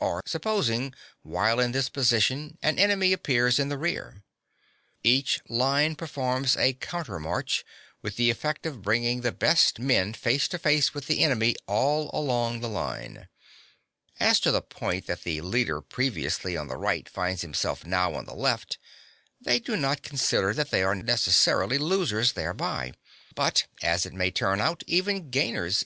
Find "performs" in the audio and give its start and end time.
5.94-6.58